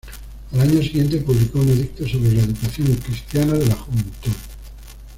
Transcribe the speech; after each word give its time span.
Al 0.53 0.61
año 0.61 0.81
siguiente 0.81 1.19
publicó 1.19 1.59
un 1.59 1.69
edicto 1.69 2.07
sobre 2.07 2.31
la 2.33 2.41
educación 2.41 2.87
cristiana 3.05 3.53
de 3.53 3.67
la 3.67 3.75
juventud. 3.75 4.31